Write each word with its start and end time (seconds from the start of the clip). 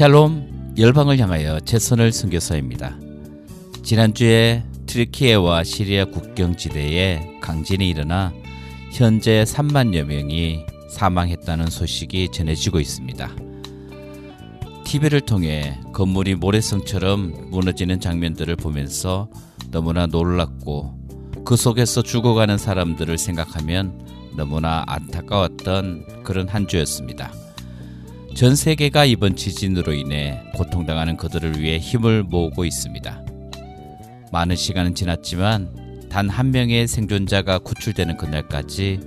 샬롬 0.00 0.76
열방을 0.78 1.18
향하여 1.18 1.60
최선을 1.60 2.10
선교사입니다. 2.12 2.98
지난주에 3.82 4.64
트리키에와 4.86 5.62
시리아 5.62 6.06
국경 6.06 6.56
지대에 6.56 7.20
강진이 7.42 7.86
일어나 7.86 8.32
현재 8.92 9.44
3만여 9.46 10.04
명이 10.04 10.64
사망했다는 10.88 11.66
소식이 11.66 12.30
전해지고 12.30 12.80
있습니다. 12.80 13.30
TV를 14.86 15.20
통해 15.20 15.78
건물이 15.92 16.36
모래성처럼 16.36 17.50
무너지는 17.50 18.00
장면들을 18.00 18.56
보면서 18.56 19.28
너무나 19.70 20.06
놀랐고 20.06 20.98
그 21.44 21.56
속에서 21.56 22.00
죽어가는 22.00 22.56
사람들을 22.56 23.18
생각하면 23.18 24.00
너무나 24.34 24.82
안타까웠던 24.86 26.22
그런 26.22 26.48
한 26.48 26.66
주였습니다. 26.66 27.49
전 28.34 28.56
세계가 28.56 29.04
이번 29.04 29.36
지진으로 29.36 29.92
인해 29.92 30.40
고통당하는 30.54 31.16
그들을 31.16 31.60
위해 31.60 31.78
힘을 31.78 32.22
모으고 32.22 32.64
있습니다. 32.64 33.24
많은 34.32 34.56
시간은 34.56 34.94
지났지만 34.94 36.08
단 36.08 36.28
한 36.28 36.50
명의 36.50 36.88
생존자가 36.88 37.58
구출되는 37.60 38.16
그날까지 38.16 39.00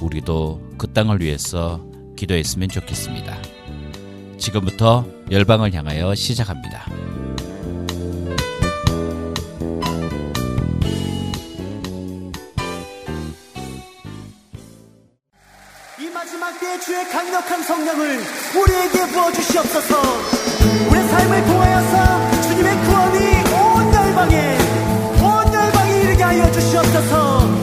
우리도 0.00 0.60
그 0.78 0.92
땅을 0.92 1.20
위해서 1.20 1.84
기도했으면 2.16 2.68
좋겠습니다. 2.68 3.36
지금부터 4.38 5.06
열방을 5.30 5.72
향하여 5.74 6.14
시작합니다. 6.14 6.86
마지막 16.28 16.60
때의 16.60 16.78
주의 16.82 17.08
강력한 17.08 17.62
성령을 17.62 18.20
우리에게 18.54 19.06
부어주시옵소서. 19.12 19.96
우리 20.90 21.08
삶을 21.08 21.44
통하여서 21.46 22.42
주님의 22.42 22.84
구원이 22.84 23.18
온 23.54 23.94
열방에 23.94 24.58
온 25.22 25.54
열방에 25.54 26.00
이르게 26.02 26.22
하여 26.22 26.52
주시옵소서 26.52 27.57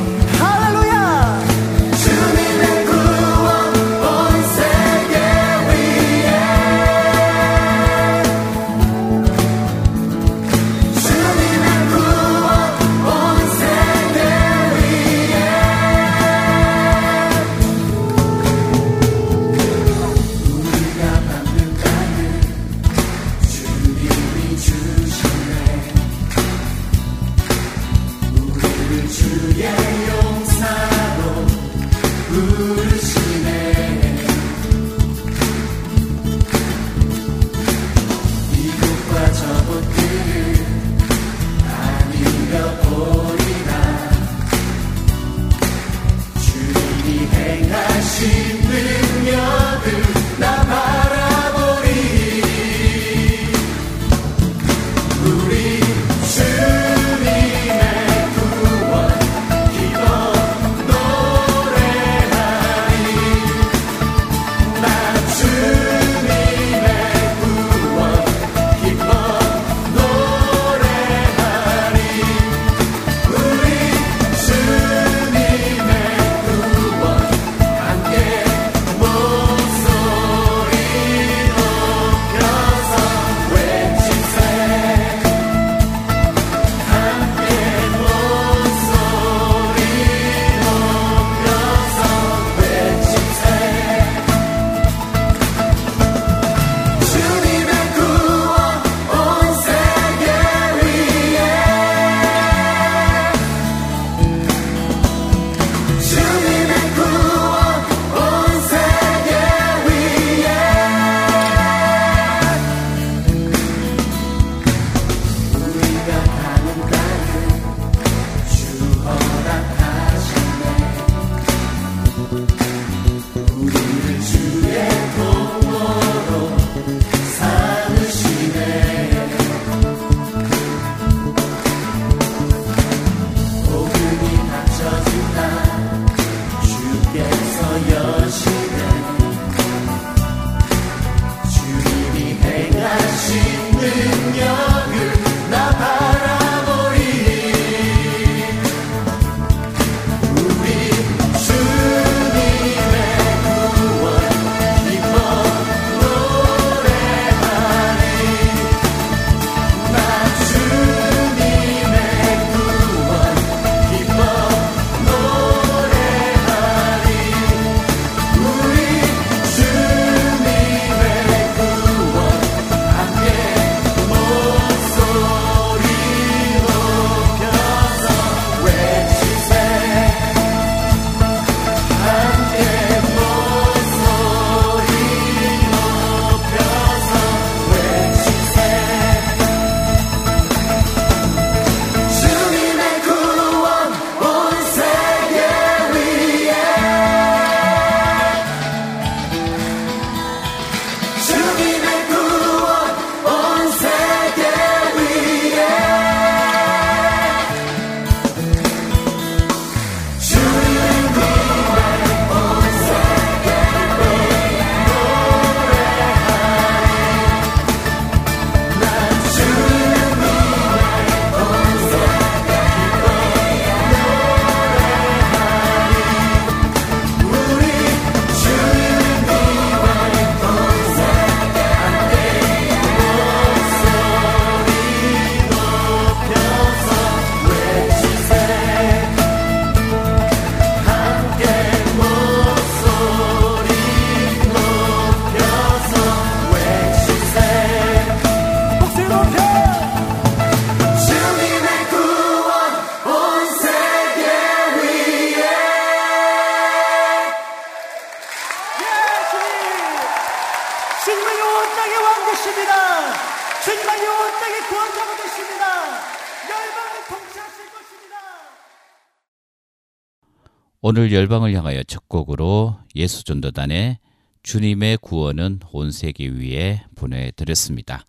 오늘 270.87 271.11
열방을 271.11 271.51
향하여 271.55 271.81
첫 271.81 272.07
곡으로 272.07 272.77
예수전도단의 272.95 273.97
주님의 274.43 274.99
구원은 275.01 275.61
온 275.71 275.89
세계 275.89 276.27
위에 276.27 276.83
보내드렸습니다. 276.93 278.05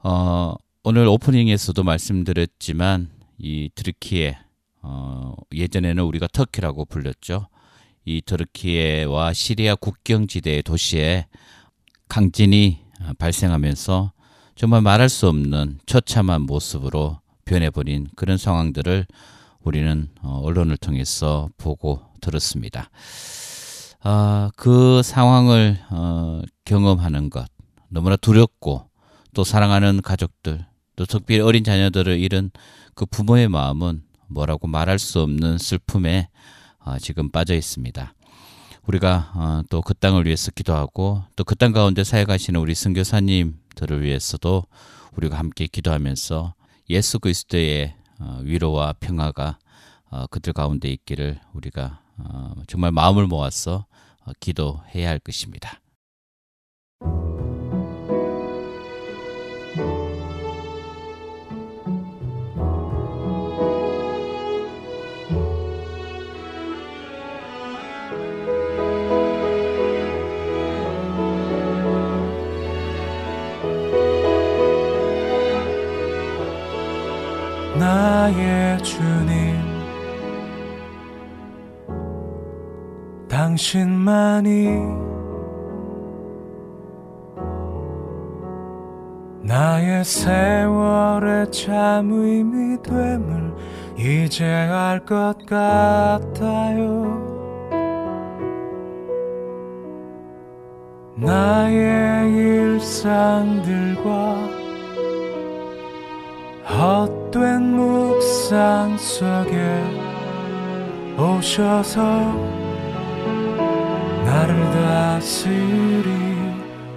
어, 0.00 0.54
오늘 0.82 1.06
오프닝에서도 1.06 1.82
말씀드렸지만 1.82 3.08
이 3.38 3.70
트르키에 3.74 4.36
어, 4.82 5.34
예전에는 5.50 6.02
우리가 6.02 6.28
터키라고 6.30 6.84
불렸죠. 6.84 7.48
이 8.04 8.20
터르키예와 8.26 9.32
시리아 9.32 9.76
국경지대의 9.76 10.62
도시에 10.62 11.26
강진이 12.08 12.80
어, 13.00 13.12
발생하면서 13.18 14.12
정말 14.56 14.82
말할 14.82 15.08
수 15.08 15.26
없는 15.26 15.78
처참한 15.86 16.42
모습으로 16.42 17.18
변해버린 17.46 18.08
그런 18.14 18.36
상황들을 18.36 19.06
우리는 19.66 20.08
어, 20.22 20.40
언론을 20.44 20.76
통해서 20.76 21.48
보고 21.58 22.00
들었습니다. 22.20 22.88
아, 24.00 24.50
그 24.56 25.02
상황을 25.02 25.78
어, 25.90 26.40
경험하는 26.64 27.30
것 27.30 27.46
너무나 27.88 28.14
두렵고 28.16 28.88
또 29.34 29.42
사랑하는 29.44 30.02
가족들 30.02 30.64
또 30.94 31.04
특별히 31.04 31.40
어린 31.40 31.64
자녀들을 31.64 32.18
잃은 32.20 32.52
그 32.94 33.06
부모의 33.06 33.48
마음은 33.48 34.02
뭐라고 34.28 34.68
말할 34.68 34.98
수 35.00 35.20
없는 35.20 35.58
슬픔에 35.58 36.28
어, 36.78 36.98
지금 36.98 37.30
빠져 37.30 37.54
있습니다. 37.54 38.14
우리가 38.86 39.32
어, 39.34 39.62
또그 39.68 39.94
땅을 39.94 40.26
위해서 40.26 40.52
기도하고 40.52 41.24
또 41.34 41.42
그 41.44 41.56
땅 41.56 41.72
가운데 41.72 42.04
사역하시는 42.04 42.58
우리 42.60 42.76
선교사님들을 42.76 44.02
위해서도 44.04 44.62
우리가 45.16 45.36
함께 45.36 45.66
기도하면서 45.66 46.54
예수 46.90 47.18
그리스도의 47.18 47.94
어, 47.96 48.05
위로와 48.42 48.94
평화가 48.94 49.58
어, 50.10 50.26
그들 50.28 50.52
가운데 50.52 50.88
있기를 50.88 51.40
우리가 51.52 52.00
어, 52.18 52.54
정말 52.66 52.92
마음을 52.92 53.26
모아서 53.26 53.86
어, 54.24 54.32
기도해야 54.40 55.08
할 55.08 55.18
것입니다. 55.18 55.80
나의 77.86 78.78
주님. 78.82 79.54
당신만이 83.28 84.66
나의 89.42 90.04
세월의 90.04 91.52
참 91.52 92.10
의미 92.10 92.82
됨을 92.82 93.54
이제 93.96 94.44
알 94.44 95.04
것 95.04 95.36
같아요. 95.46 97.24
나의 101.14 102.32
일상들과 102.32 103.46
헛된 106.68 107.76
묵상 107.76 108.98
속에 108.98 109.82
오셔서 111.16 112.02
나를 114.24 114.54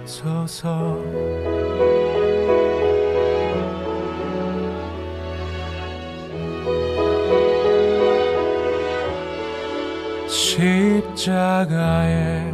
다스리소서. 0.04 0.98
십자가에 11.20 12.52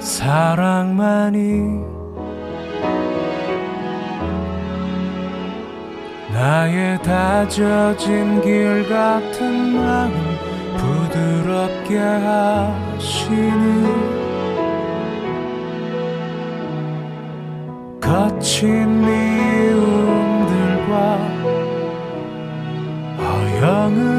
사랑만이 0.00 1.93
나의 6.34 7.00
다져진 7.00 8.40
길 8.42 8.88
같은 8.88 9.72
마음 9.76 10.10
부드럽게 10.76 11.96
하시니 11.96 13.44
거친 18.00 19.00
미움들과 19.06 20.94
허영은 23.16 24.13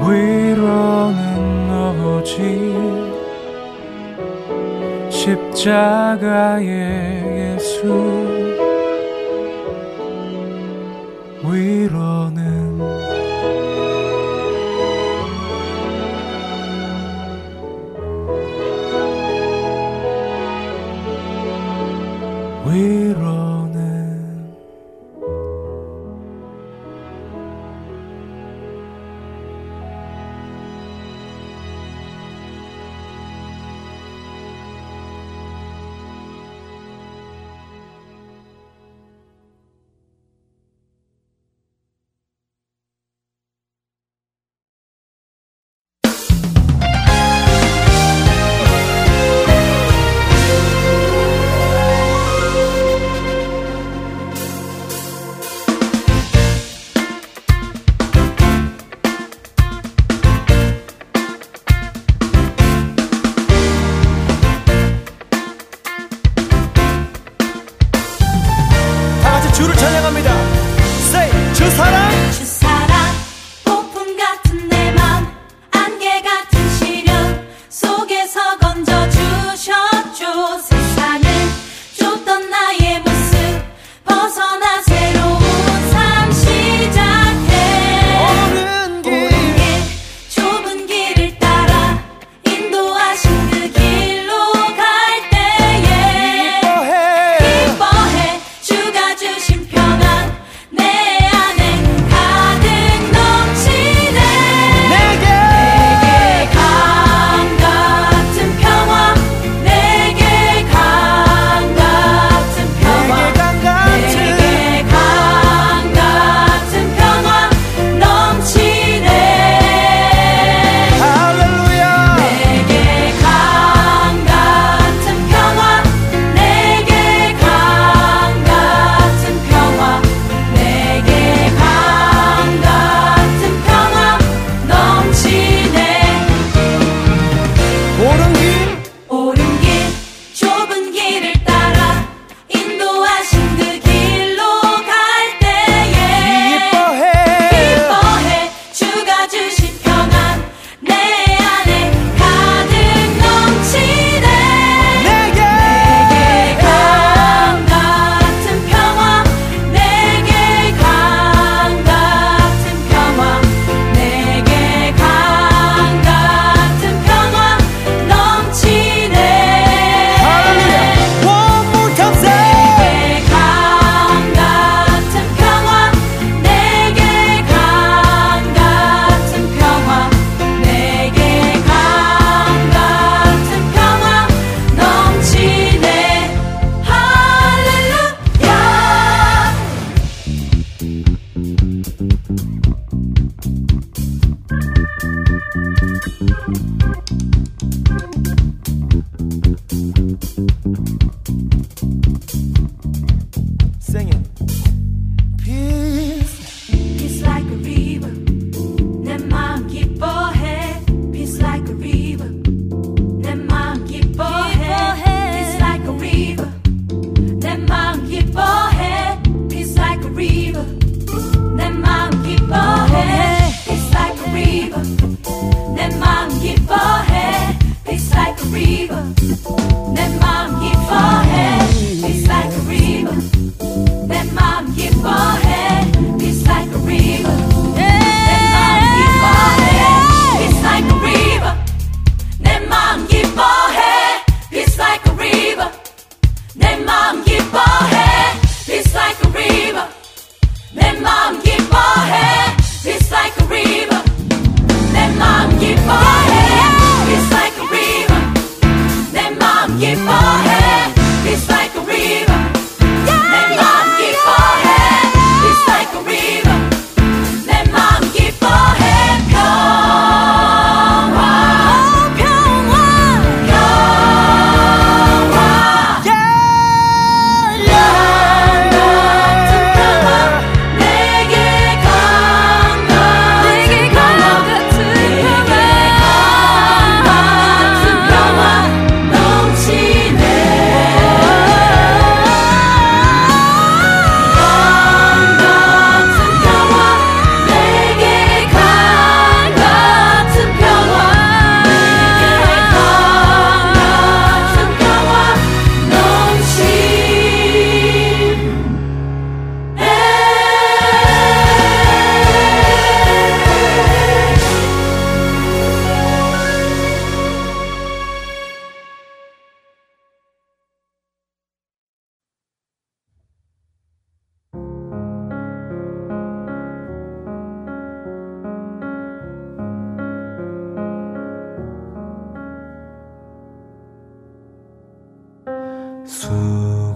위로는 0.00 1.70
오직 2.04 2.36
십자가의 5.10 6.66
예수. 7.56 7.76
위로는 11.44 12.47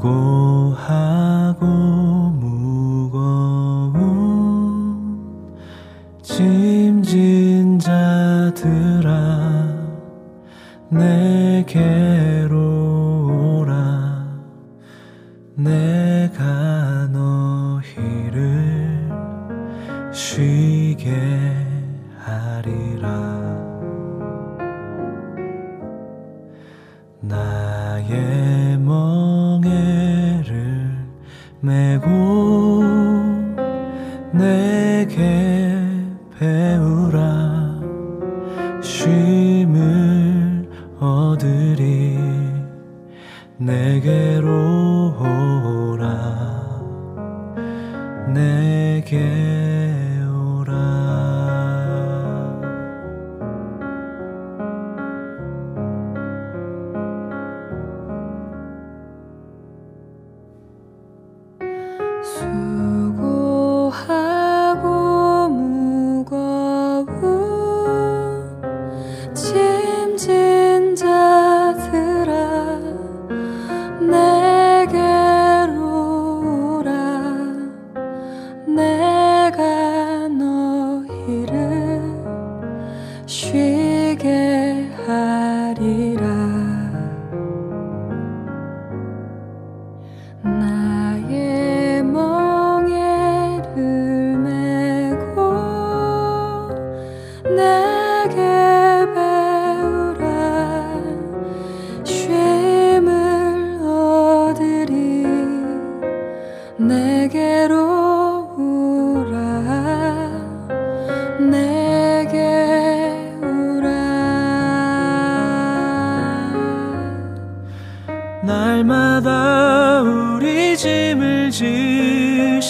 고 0.03 0.42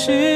是。 0.05 0.32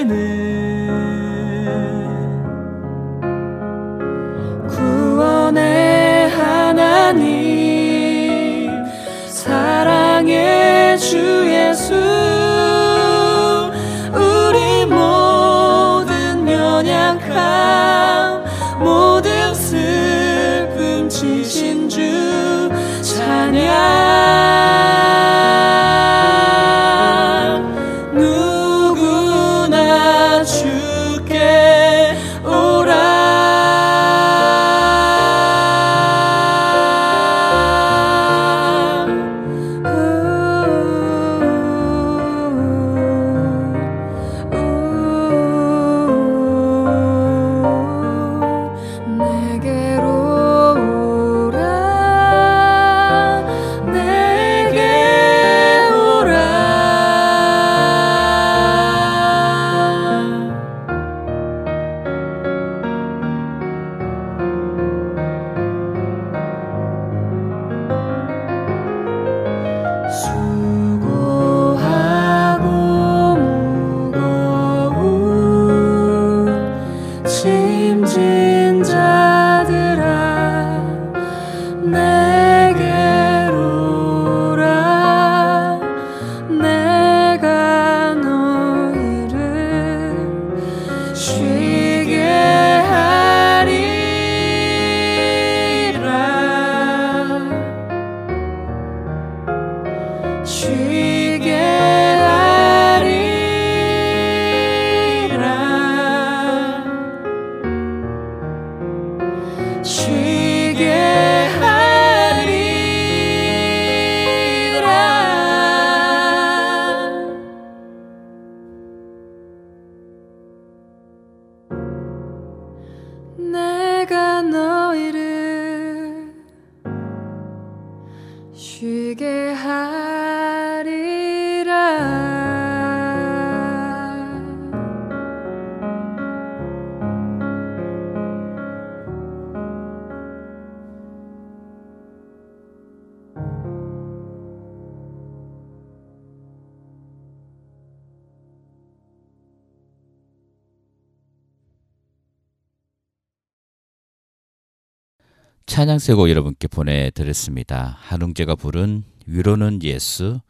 찬양 155.67 155.99
세곡 155.99 156.31
여러분께 156.31 156.69
보내드렸습니다. 156.69 157.97
한웅재가 158.01 158.55
부른 158.55 159.03
위로는 159.27 159.83
예수, 159.83 160.41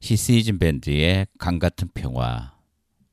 히스이즌 0.00 0.58
밴드의 0.58 1.26
강같은 1.38 1.88
평화, 1.94 2.52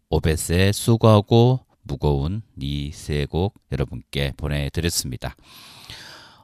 오벳의 0.10 0.74
수고하고 0.74 1.62
무거운 1.84 2.42
이 2.62 2.92
세 2.94 3.26
곡 3.26 3.56
여러분께 3.72 4.34
보내드렸습니다. 4.36 5.36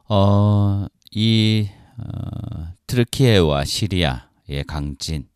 어, 0.08 0.86
이 1.12 1.68
어, 1.98 2.74
트르키에와 2.88 3.66
시리아의 3.66 4.64
강진, 4.68 5.28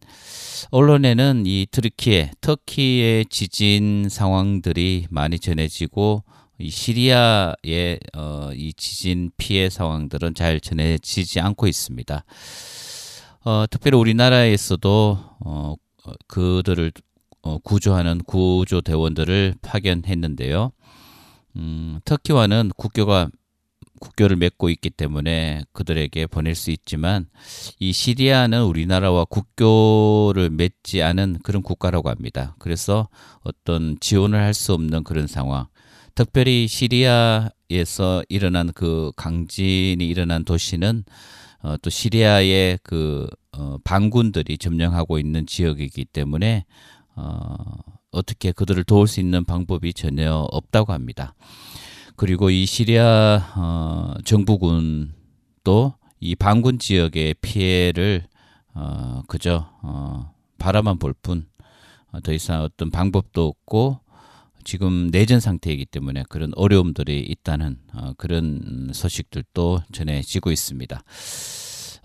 언론에는 0.72 1.44
이 1.46 1.68
트르키에, 1.70 2.32
터키의 2.40 3.26
지진 3.26 4.08
상황들이 4.10 5.08
많이 5.10 5.40
전해지고 5.40 6.24
이 6.62 6.69
시리아의 6.69 8.00
어, 8.15 8.52
이 8.54 8.74
지진 8.74 9.32
피해 9.38 9.69
상황들은 9.69 10.36
잘 10.36 10.60
전해지지 10.60 11.39
않고 11.39 11.67
있습니다. 11.67 12.24
어, 13.43 13.65
특별히 13.69 13.97
우리나라에서도 13.97 15.17
어, 15.39 15.76
어, 16.06 16.12
그들을 16.28 16.91
어, 17.41 17.58
구조하는 17.58 18.19
구조 18.19 18.82
대원들을 18.82 19.56
파견했는데요. 19.62 20.71
음, 21.58 22.00
터키와는 22.06 22.71
국교가 22.78 23.30
국교를 24.00 24.36
맺고 24.36 24.69
있기 24.69 24.89
때문에 24.89 25.63
그들에게 25.74 26.26
보낼 26.28 26.56
수 26.56 26.71
있지만 26.71 27.28
이 27.80 27.91
시리아는 27.93 28.63
우리나라와 28.63 29.26
국교를 29.26 30.50
맺지 30.50 31.04
않은 31.04 31.39
그런 31.43 31.62
국가라고 31.62 32.10
합니다. 32.10 32.56
그래서 32.58 33.10
어떤 33.41 33.97
지원을 34.00 34.39
할 34.39 34.54
수 34.54 34.74
없는 34.74 35.04
그런 35.04 35.28
상황. 35.28 35.67
특별히 36.15 36.67
시리아에서 36.67 38.24
일어난 38.30 38.71
그 38.74 39.12
강진이 39.15 40.06
일어난 40.06 40.43
도시는 40.43 41.04
어, 41.63 41.78
또 41.82 41.89
시리아의 41.89 42.80
그 42.84 43.28
어, 43.52 43.78
반군들이 43.84 44.58
점령하고 44.58 45.19
있는 45.19 45.45
지역이기 45.45 46.06
때문에 46.06 46.65
어, 47.15 47.56
어떻게 48.12 48.52
그들을 48.52 48.84
도울 48.84 49.08
수 49.08 49.19
있는 49.19 49.45
방법이 49.45 49.93
전혀 49.93 50.34
없다고 50.52 50.93
합니다. 50.93 51.36
그리고 52.15 52.50
이 52.50 52.65
시리아 52.65 53.54
어, 53.56 54.15
정부군도 54.26 55.93
이 56.19 56.36
반군 56.36 56.80
지역의 56.80 57.36
피해를 57.41 58.26
어, 58.74 59.21
그저 59.28 59.69
어, 59.82 60.34
바라만 60.58 61.00
볼 61.00 61.13
뿐 61.21 61.52
더 62.19 62.34
이상 62.34 62.62
어떤 62.62 62.91
방법도 62.91 63.47
없고 63.47 64.01
지금 64.63 65.10
내전 65.12 65.39
상태이기 65.39 65.86
때문에 65.86 66.24
그런 66.30 66.52
어려움들이 66.56 67.19
있다는 67.19 67.78
어, 67.93 68.13
그런 68.17 68.91
소식들도 68.93 69.84
전해지고 69.91 70.52
있습니다. 70.52 71.04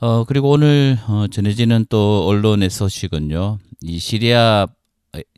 어, 0.01 0.25
그리고 0.25 0.51
오늘 0.51 0.99
어, 1.09 1.27
전해지는 1.29 1.87
또 1.89 2.27
언론의 2.27 2.71
소식은요, 2.71 3.59
이 3.83 3.99
시리아 3.99 4.67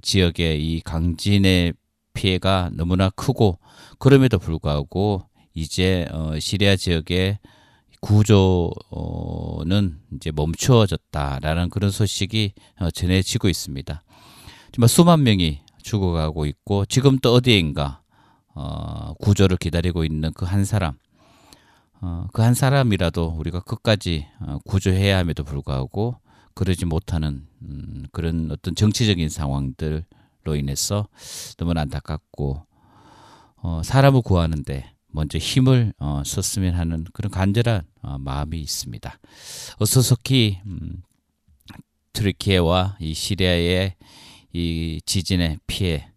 지역의 0.03 0.65
이 0.65 0.81
강진의 0.81 1.75
피해가 2.15 2.71
너무나 2.73 3.11
크고 3.11 3.59
그럼에도 3.99 4.39
불구하고 4.39 5.23
이제 5.55 6.07
어, 6.11 6.39
시리아 6.39 6.77
지역의 6.77 7.39
구조는 8.01 9.99
이제 10.15 10.31
멈추어졌다라는 10.35 11.69
그런 11.71 11.91
소식이 11.91 12.53
어, 12.81 12.91
전해지고 12.91 13.49
있습니다. 13.49 14.03
정말 14.73 14.89
수만 14.89 15.23
명이 15.23 15.61
죽어가고 15.89 16.45
있고 16.47 16.85
지금 16.85 17.19
또 17.19 17.33
어디인가 17.35 18.03
어, 18.55 19.15
구조를 19.21 19.57
기다리고 19.57 20.05
있는 20.05 20.33
그 20.35 20.45
한 20.45 20.65
사람 20.65 20.99
어, 22.01 22.27
그 22.33 22.43
한 22.43 22.53
사람이라도 22.55 23.35
우리가 23.39 23.61
끝까지 23.61 24.27
어, 24.41 24.59
구조해야 24.67 25.19
함에도 25.19 25.45
불구하고 25.45 26.17
그러지 26.55 26.85
못하는 26.85 27.47
음, 27.63 28.05
그런 28.13 28.51
어떤 28.51 28.75
정치적인 28.75 29.29
상황들로 29.31 30.57
인해서 30.57 31.09
너무나 31.57 31.81
안타깝고 31.83 32.67
어, 33.63 33.81
사람을 33.83 34.23
구하는데 34.23 34.93
먼저 35.11 35.39
힘을 35.39 35.95
어, 35.99 36.23
썼으면 36.25 36.75
하는 36.75 37.05
그런 37.15 37.31
간절한 37.31 37.83
어, 38.03 38.19
마음이 38.19 38.61
있습니다. 38.61 39.19
어서속히 39.81 40.61
음, 40.67 41.03
트르키예와 42.13 42.97
이 43.01 43.15
시리아의 43.15 43.95
이 44.53 45.01
지진의 45.05 45.59
피해 45.67 46.11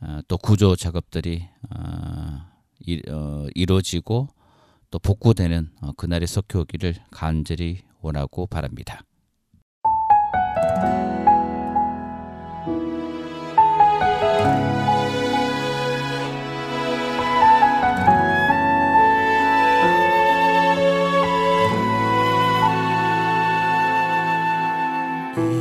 어, 0.00 0.20
또 0.28 0.38
구조 0.38 0.76
작업들이 0.76 1.44
어, 1.74 2.40
이, 2.80 3.02
어, 3.08 3.46
이루어지고 3.54 4.28
또 4.90 4.98
복구되는 4.98 5.70
어, 5.80 5.92
그날이 5.92 6.26
속히 6.26 6.58
오기를 6.58 6.94
간절히 7.10 7.80
원하고 8.00 8.46
바랍니다. 8.46 9.02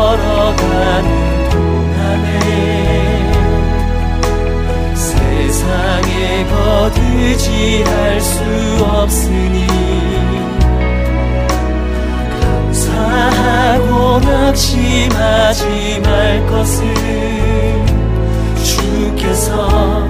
걸어가는 0.00 1.50
동안에 1.50 2.26
세상에 4.94 6.46
거두지할 6.46 8.18
수 8.18 8.40
없으니 8.82 9.66
감사하고 12.40 14.20
낙심하지 14.20 16.00
말 16.02 16.46
것을 16.46 16.80
주께서 18.64 20.09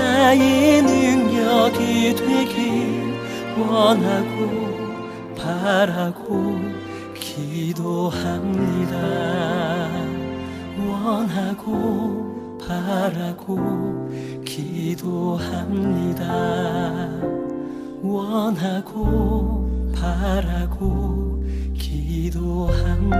나의 0.00 0.80
능력이 0.82 2.14
되길 2.14 3.14
원하고 3.58 4.70
바라고 5.36 6.58
기도합니다. 7.14 8.96
원하고 10.88 12.58
바라고 12.66 14.08
기도합니다. 14.44 16.24
원하고 18.02 19.92
바라고 19.94 21.44
기도합니다. 21.74 23.10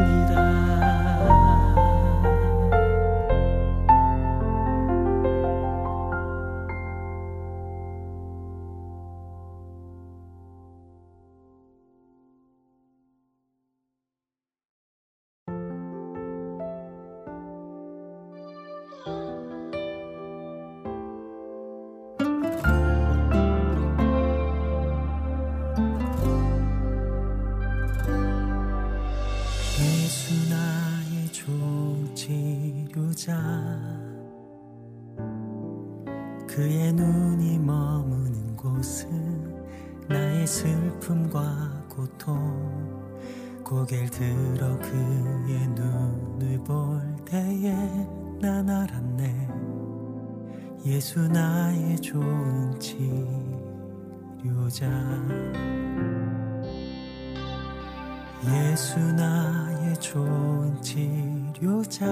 치료자 61.60 62.06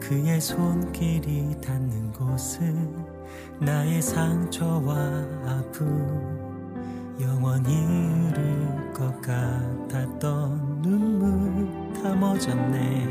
그의 0.00 0.40
손길이 0.40 1.60
닿는 1.60 2.12
곳은 2.12 3.04
나의 3.58 4.00
상처와 4.00 4.94
아픔. 5.44 5.84
영원히 7.20 7.74
흐를 7.74 8.92
것 8.92 9.20
같았던 9.20 10.82
눈물 10.82 11.92
다 11.94 12.14
멎었네. 12.14 13.08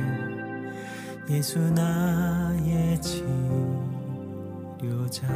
예수 1.30 1.60
나의 1.60 3.02
치료자 4.80 5.28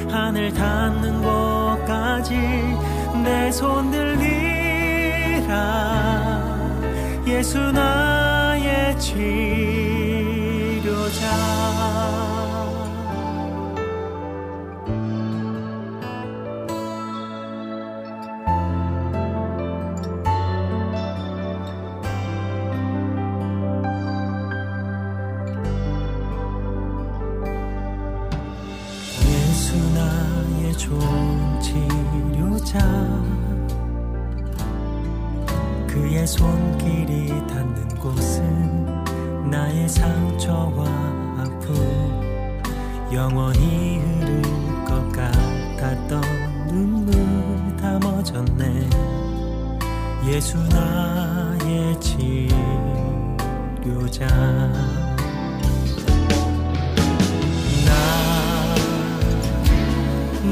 하늘 0.09 0.51
닿는 0.53 1.21
곳까지 1.21 2.35
내 3.23 3.49
손 3.49 3.91
들리라. 3.91 5.51
예수 7.27 7.59
나의 7.71 8.97
예수 8.99 9.21
영원히 43.13 44.00
흐를 44.00 44.41
것 44.86 45.12
같았던 45.12 46.21
눈물 46.67 47.12
담아졌네. 47.76 48.89
예수 50.28 50.58
나의 50.69 52.00
치료자. 52.00 52.56
나 57.86 57.91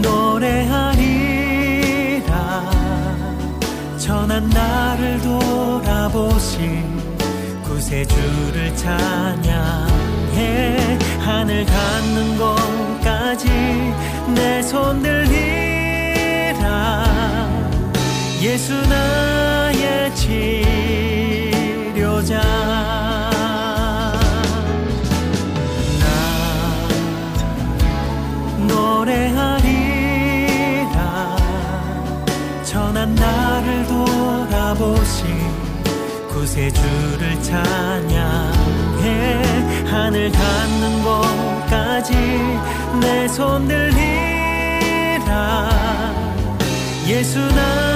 노래하리라. 0.01 0.99
전한 3.97 4.49
나를 4.49 5.21
돌아보신 5.21 6.83
구세주를 7.63 8.75
찬양해 8.75 9.79
하늘 11.39 11.65
닿는 11.65 12.37
곳까지 12.37 13.47
내 14.35 14.59
손 14.59 15.01
들리라 15.01 16.59
예수 18.41 18.73
나의 18.73 20.13
치료자. 20.15 20.41
나 26.01 26.05
노래하리라. 28.67 29.77
전한 32.65 33.15
나를 33.15 33.87
돌아보신 33.87 35.25
구세주를 36.27 37.41
찬양해 37.41 38.58
하늘 39.89 40.31
닿는 40.31 41.03
곳까지 41.03 42.13
내손 43.01 43.67
들리라. 43.67 45.69
예수 47.07 47.39
나 47.39 47.88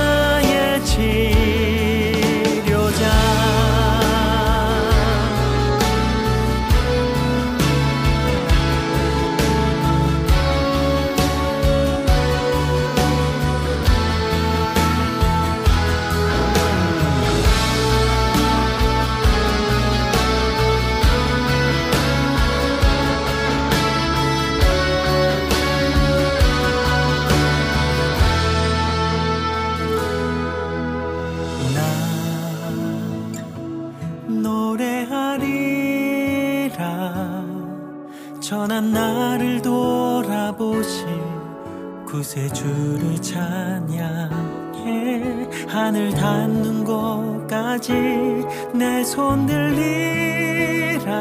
구세주를 42.34 43.22
찬양해 43.22 44.02
하늘 45.68 46.10
닿는 46.12 46.84
곳까지 46.84 47.94
내 48.74 49.02
손 49.02 49.46
들리라. 49.46 51.14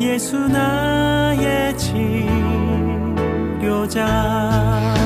예수 0.00 0.36
나의 0.48 1.78
치료자 3.78 5.03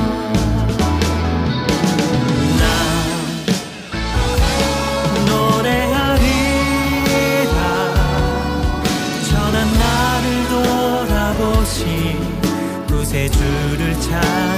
구 14.20 14.57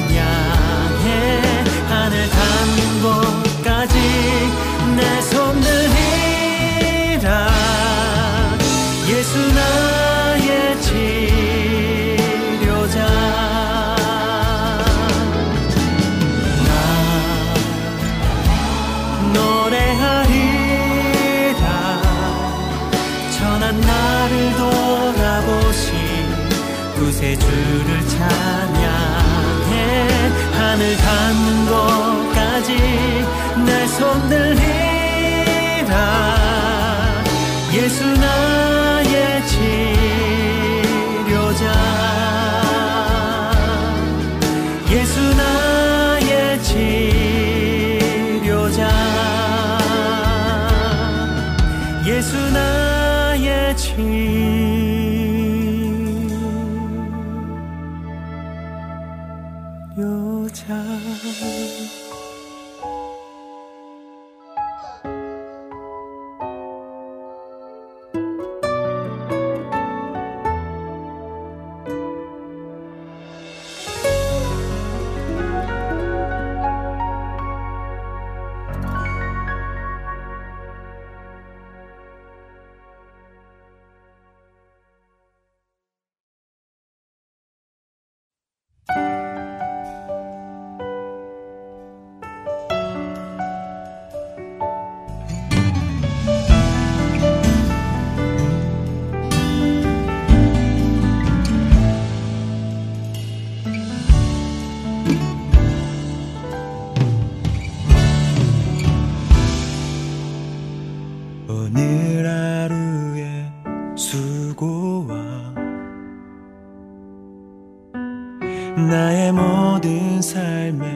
나의 118.76 119.32
모든 119.32 120.20
삶의 120.20 120.88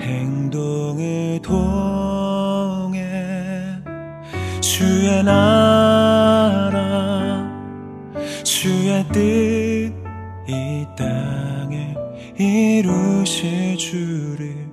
행동을 0.00 1.40
통해 1.42 3.00
주의 4.60 5.22
나라 5.22 6.70
주의 8.44 9.04
뜻 9.08 10.00
이 10.50 10.84
땅에 10.96 11.94
이루실 12.36 13.76
주를 13.78 14.68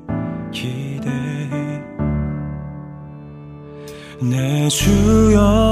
기대해. 0.52 1.82
내 4.20 4.68
주여 4.68 5.67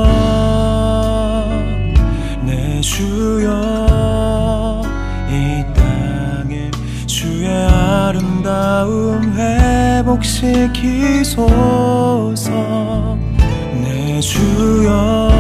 회복시키소서. 10.36 12.52
내 13.82 14.20
주여 14.20 15.32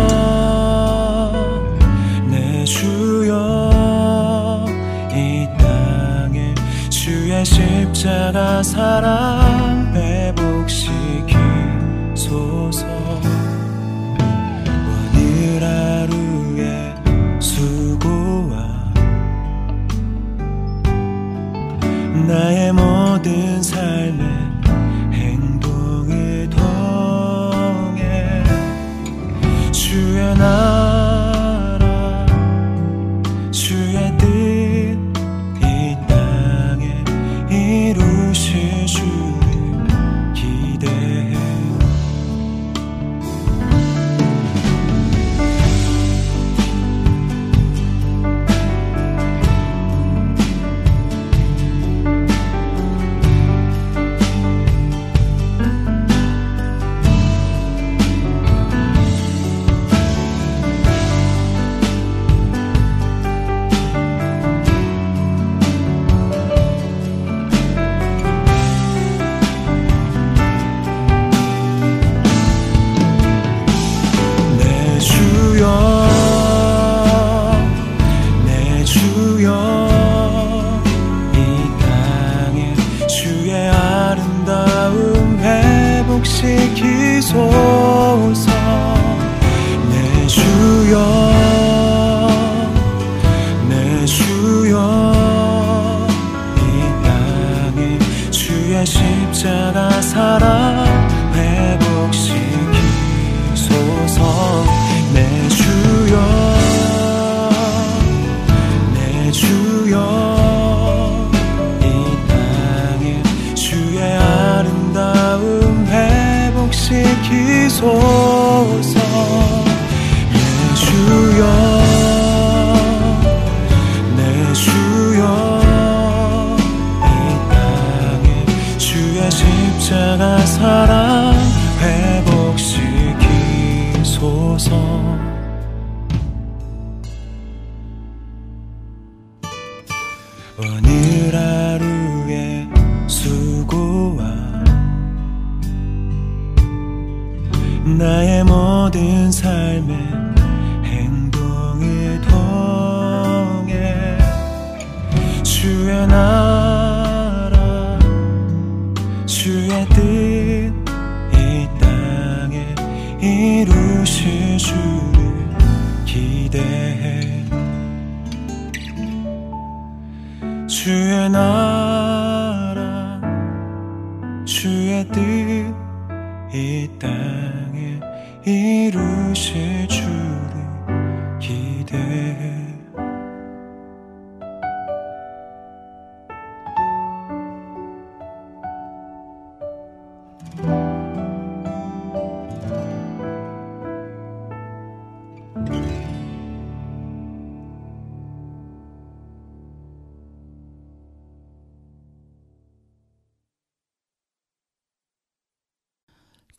내 2.29 2.63
주여 2.65 4.65
이 5.13 5.47
땅에 5.57 6.55
주의 6.89 7.45
십자가 7.45 8.63
사랑 8.63 9.64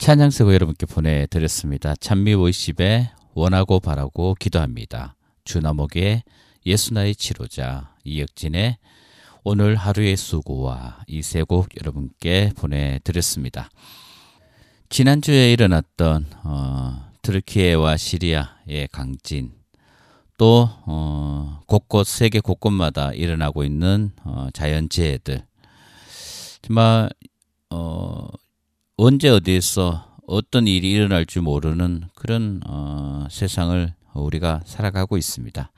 찬양세고 0.07 0.55
여러분께 0.55 0.87
보내드렸습니다. 0.87 1.97
찬미 1.97 2.35
워십에 2.35 3.11
원하고 3.35 3.81
바라고 3.81 4.37
기도합니다. 4.39 5.17
주나목의 5.43 6.23
예수나의 6.65 7.17
치료자 7.17 7.93
이혁진의 8.05 8.79
오늘 9.43 9.75
하루의 9.75 10.17
수고와 10.17 11.01
이 11.09 11.19
세 11.19 11.43
곡 11.43 11.71
여러분께 11.81 12.53
보내드렸습니다. 12.57 13.69
지난주에 14.91 15.53
일어났던 15.53 16.27
어, 16.45 17.11
트르키예와 17.23 17.97
시리아의 17.97 18.87
강진 18.93 19.55
또 20.39 20.69
어, 20.87 21.63
곳곳 21.67 22.07
세계 22.07 22.39
곳곳마다 22.39 23.13
일어나고 23.13 23.65
있는 23.65 24.13
어, 24.23 24.47
자연재해들 24.53 25.45
정말 26.63 27.11
어, 27.71 28.29
언제 28.99 29.29
어디에서 29.29 30.17
어떤 30.27 30.67
일이 30.67 30.91
일어날 30.91 31.27
줄 31.27 31.43
모르는 31.43 32.05
그런 32.15 32.63
어, 32.67 33.27
세상을 33.31 33.95
우리가 34.15 34.63
살아가고 34.65 35.19
있습니다. 35.19 35.71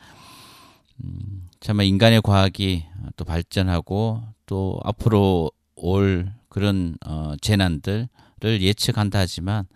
음, 1.03 1.49
참 1.59 1.81
인간의 1.81 2.23
과학이 2.23 2.85
또 3.16 3.25
발전하고 3.25 4.23
또 4.47 4.79
앞으로 4.85 5.51
올 5.75 6.33
그런 6.49 6.97
어, 7.05 7.33
재난들을 7.41 8.09
예측한다 8.41 9.19
하지만 9.19 9.66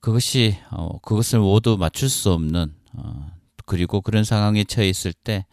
그것이 0.00 0.56
어, 0.72 0.98
그것을 1.02 1.38
모두 1.38 1.76
맞출 1.78 2.08
수 2.08 2.32
없는 2.32 2.74
어, 2.94 3.30
그리고 3.64 4.00
그런 4.00 4.24
상황에 4.24 4.64
처해 4.64 4.88
있을 4.88 5.12
때 5.12 5.46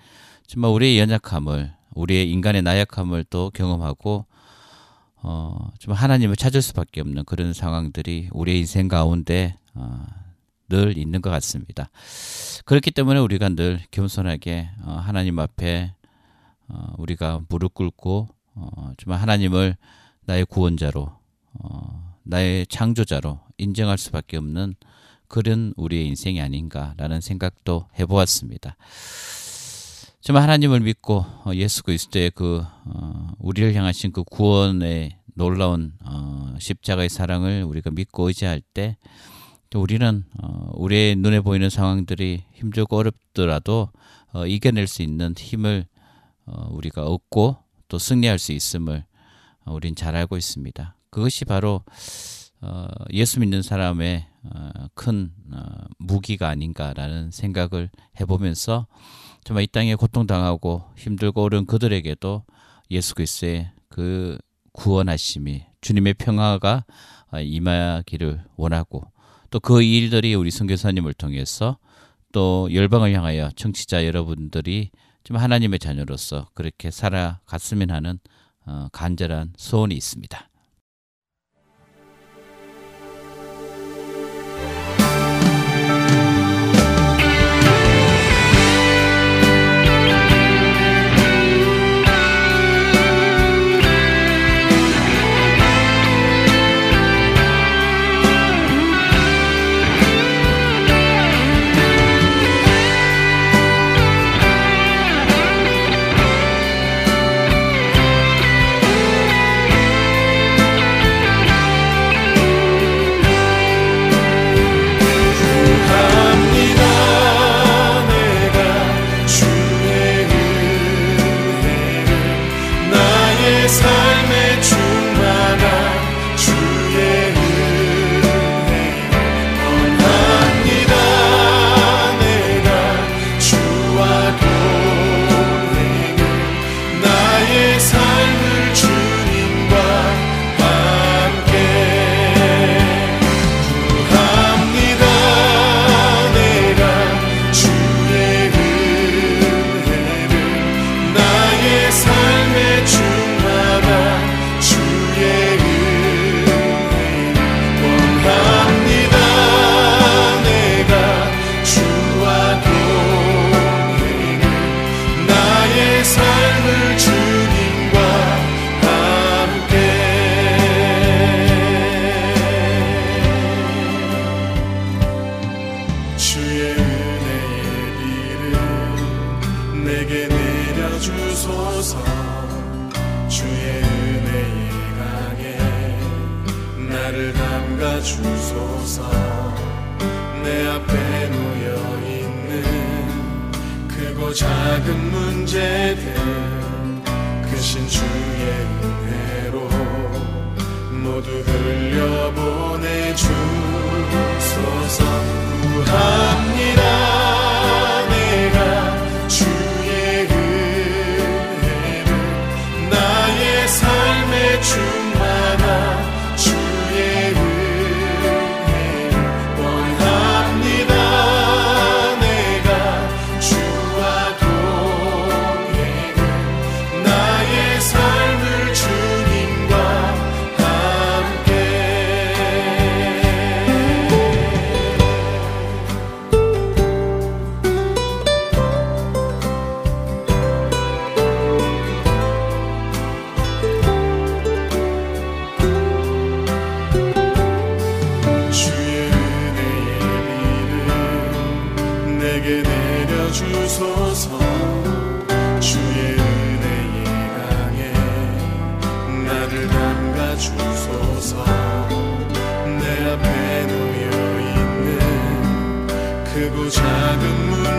정말 0.47 0.71
우리의 0.71 0.97
연약함을 0.97 1.75
우리의 1.93 2.31
인간의 2.31 2.63
나약함을 2.63 3.25
또 3.29 3.51
경험하고 3.53 4.25
어, 5.21 5.71
좀 5.79 5.93
하나님을 5.93 6.35
찾을 6.35 6.61
수밖에 6.61 7.01
없는 7.01 7.25
그런 7.25 7.53
상황들이 7.53 8.29
우리의 8.31 8.59
인생 8.59 8.87
가운데 8.87 9.57
어, 9.73 10.05
늘 10.69 10.97
있는 10.97 11.21
것 11.21 11.29
같습니다. 11.29 11.89
그렇기 12.65 12.91
때문에 12.91 13.19
우리가 13.19 13.49
늘 13.49 13.79
겸손하게 13.91 14.69
어, 14.83 14.91
하나님 14.91 15.39
앞에 15.39 15.93
어, 16.69 16.93
우리가 16.97 17.41
무릎 17.49 17.73
꿇고 17.73 18.27
어, 18.55 18.91
정말 18.97 19.21
하나님을 19.21 19.77
나의 20.25 20.45
구원자로 20.45 21.09
어, 21.53 22.13
나의 22.23 22.67
창조자로 22.67 23.39
인정할 23.57 23.97
수밖에 23.97 24.37
없는 24.37 24.75
그런 25.27 25.73
우리의 25.77 26.07
인생이 26.07 26.41
아닌가라는 26.41 27.21
생각도 27.21 27.87
해보았습니다. 27.99 28.75
정말 30.27 30.43
하나님을 30.43 30.81
믿고 30.81 31.25
어, 31.45 31.51
예수 31.53 31.83
그리스도의 31.83 32.31
그 32.35 32.61
어, 32.83 33.29
우리를 33.39 33.73
향하신 33.73 34.11
그 34.11 34.25
구원의 34.25 35.17
놀라운 35.35 35.93
어, 36.03 36.53
십자가의 36.59 37.07
사랑을 37.07 37.63
우리가 37.63 37.91
믿고 37.91 38.27
의지할 38.27 38.61
때또 38.73 39.81
우리는 39.81 40.25
어, 40.43 40.71
우리의 40.73 41.15
눈에 41.15 41.39
보이는 41.39 41.69
상황들이 41.69 42.43
힘들고 42.55 42.97
어렵더라도 42.97 43.89
어, 44.33 44.45
이겨낼 44.45 44.87
수 44.87 45.01
있는 45.01 45.33
힘을 45.37 45.85
어, 46.45 46.67
우리가 46.71 47.05
얻고 47.05 47.55
또 47.87 47.97
승리할 47.97 48.37
수 48.37 48.51
있음을 48.51 49.05
어, 49.63 49.73
우린 49.73 49.95
잘 49.95 50.17
알고 50.17 50.35
있습니다. 50.35 50.93
그것이 51.09 51.45
바로 51.45 51.85
어, 52.59 52.87
예수 53.13 53.39
믿는 53.39 53.61
사람의 53.61 54.27
어, 54.43 54.87
큰 54.93 55.31
어, 55.53 55.61
무기가 55.99 56.49
아닌가라는 56.49 57.31
생각을 57.31 57.89
해보면서 58.19 58.87
정말 59.47 59.63
이 59.63 59.67
땅에 59.67 59.95
고통당하고 59.95 60.83
힘들고 60.97 61.41
어려운 61.41 61.65
그들에게도 61.65 62.43
예수 62.91 63.15
그리스도의 63.15 63.71
그 63.87 64.37
구원하심이 64.73 65.63
주님의 65.79 66.15
평화가 66.15 66.83
어, 67.31 67.39
임하기를 67.39 68.43
원하고 68.57 69.09
또 69.49 69.59
그 69.59 69.81
일들이 69.81 70.35
우리 70.35 70.51
선교사님을 70.51 71.13
통해서 71.13 71.77
또 72.33 72.67
열방을 72.73 73.13
향하여 73.13 73.49
청취자 73.55 74.05
여러분들이 74.05 74.91
좀 75.23 75.37
하나님의 75.37 75.79
자녀로서 75.79 76.49
그렇게 76.53 76.91
살아갔으면 76.91 77.89
하는 77.89 78.19
어, 78.65 78.89
간절한 78.91 79.53
소원이 79.55 79.95
있습니다. 79.95 80.49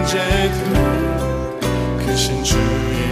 작은 0.08 0.72
문제들 0.72 2.06
크신 2.06 2.42
주의 2.42 3.07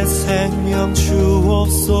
새 0.00 0.06
생명 0.06 0.94
주옵소서 0.94 2.00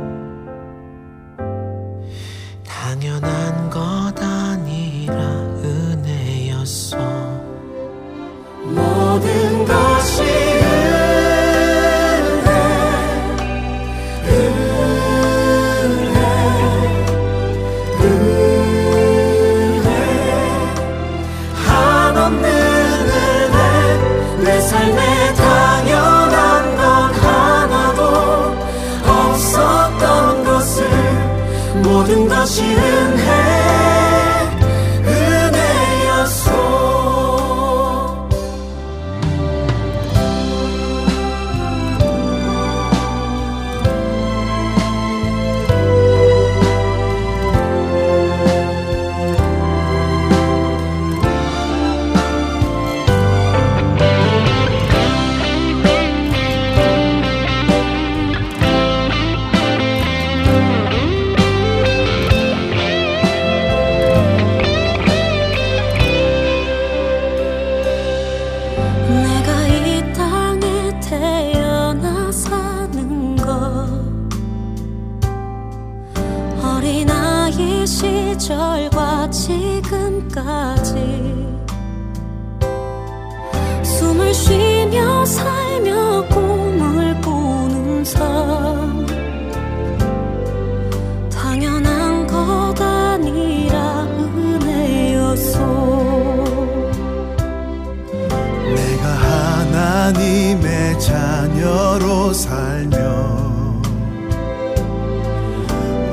자녀로 101.71 102.33
살며 102.33 102.97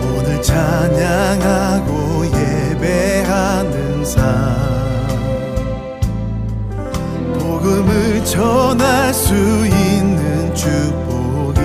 오늘 0.01 0.41
찬양하고 0.41 2.27
예배하는 2.27 4.05
삶 4.05 4.25
복음을 7.41 8.25
전할 8.25 9.13
수 9.13 9.35
있는 9.35 10.55
축복이 10.55 11.61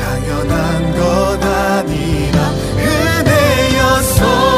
당연한 0.00 0.96
것 0.96 1.44
아니라 1.44 2.50
은혜였소 2.76 4.51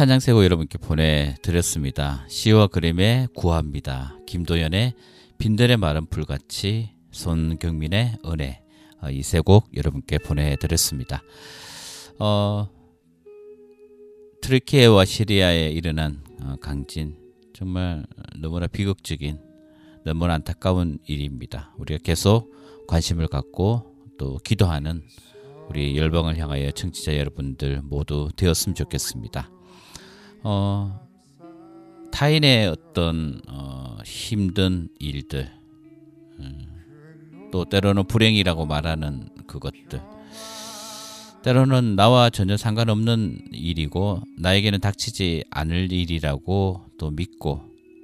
찬양세고 0.00 0.44
여러분께 0.44 0.78
보내드렸습니다. 0.78 2.24
시와 2.26 2.68
그림의 2.68 3.28
구합니다. 3.34 4.16
김도연의 4.26 4.94
빈들의 5.36 5.76
마른 5.76 6.06
풀같이 6.06 6.94
손경민의 7.10 8.16
은혜 8.24 8.62
어, 9.02 9.10
이세 9.10 9.40
곡 9.40 9.68
여러분께 9.76 10.16
보내드렸습니다. 10.16 11.22
어, 12.18 12.70
트르키에와 14.40 15.04
시리아에 15.04 15.68
일어난 15.68 16.24
어, 16.44 16.56
강진 16.62 17.18
정말 17.52 18.06
너무나 18.38 18.68
비극적인 18.68 19.38
너무나 20.06 20.32
안타까운 20.32 20.98
일입니다. 21.04 21.74
우리가 21.76 22.00
계속 22.02 22.50
관심을 22.88 23.28
갖고 23.28 23.94
또 24.16 24.38
기도하는 24.38 25.02
우리 25.68 25.98
열방을 25.98 26.38
향하여 26.38 26.70
청취자 26.70 27.18
여러분들 27.18 27.82
모두 27.82 28.30
되었으면 28.34 28.74
좋겠습니다. 28.74 29.59
어, 30.42 31.00
타인의 32.12 32.68
어떤 32.68 33.40
어, 33.48 33.98
힘든 34.04 34.88
일들 34.98 35.50
음, 36.38 37.50
또 37.52 37.64
때로는 37.64 38.04
불행이라고 38.04 38.66
말하는 38.66 39.28
그것들. 39.46 40.00
때로는 41.42 41.96
나와 41.96 42.28
전혀 42.28 42.56
상관없는 42.56 43.48
일이고 43.52 44.20
나에게는 44.38 44.80
닥치지 44.80 45.44
않을 45.50 45.90
일이라고 45.90 46.84
또 46.98 47.10
믿고 47.10 47.62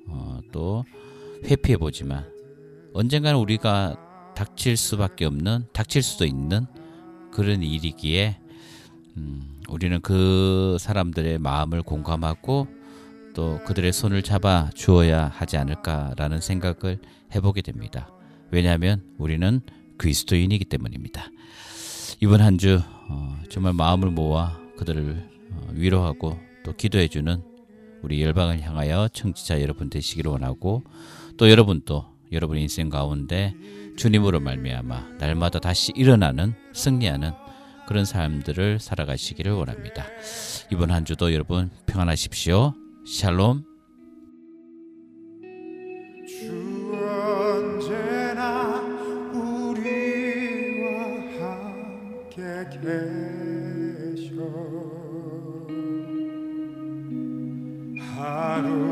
어, 0.09 0.41
또 0.53 0.85
회피해 1.45 1.77
보지만 1.77 2.25
언젠가는 2.95 3.39
우리가 3.39 3.97
닥칠 4.35 4.77
수밖에 4.77 5.27
없는 5.27 5.67
닥칠 5.73 6.03
수도 6.03 6.25
있는 6.25 6.67
그런 7.31 7.63
일이기에 7.63 8.39
음, 9.19 9.56
우리는 9.69 10.01
그 10.01 10.77
사람들의 10.79 11.39
마음을 11.39 11.83
공감하고 11.83 12.69
또 13.35 13.61
그들의 13.65 13.93
손을 13.93 14.23
잡아 14.23 14.71
주어야 14.75 15.29
하지 15.29 15.57
않을까라는 15.57 16.41
생각을 16.41 16.99
해보게 17.35 17.63
됩니다. 17.63 18.09
왜냐하면 18.51 19.03
우리는 19.19 19.61
그리스도인이기 19.99 20.65
때문입니다. 20.67 21.27
이번 22.21 22.41
한주 22.41 22.81
어, 23.09 23.39
정말 23.51 23.73
마음을 23.75 24.11
모아 24.11 24.59
그들을 24.79 25.29
어, 25.51 25.69
위로하고 25.73 26.39
또 26.65 26.75
기도해주는 26.75 27.43
우리 28.03 28.23
열방을 28.23 28.63
향하여 28.63 29.09
청취자 29.13 29.61
여러분 29.61 29.91
되시기를 29.91 30.31
원하고 30.31 30.83
또 31.37 31.51
여러분도 31.51 32.07
여러분 32.33 32.59
인생 32.59 32.89
가운데 32.89 33.55
주님으로 33.97 34.41
말미암아 34.41 35.17
날마다 35.19 35.59
다시 35.59 35.93
일어나는 35.95 36.55
승리하는 36.73 37.33
그런 37.87 38.05
삶들을 38.05 38.79
살아가시기를 38.81 39.53
원합니다. 39.53 40.05
이번 40.71 40.91
한 40.91 41.05
주도 41.05 41.33
여러분 41.33 41.71
평안하십시오. 41.87 42.75
샬롬. 43.07 43.65
계셔 52.81 54.35
하루 58.17 58.86